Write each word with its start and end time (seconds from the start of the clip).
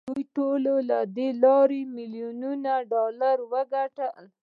دوی 0.09 0.23
ټولو 0.35 0.73
له 0.89 0.99
دې 1.15 1.29
لارې 1.43 1.81
میلیونونه 1.95 2.71
ډالر 2.91 3.37
وګټل 3.51 4.25